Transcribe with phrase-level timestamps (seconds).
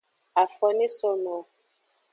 [0.41, 1.41] Afo ne so no wo.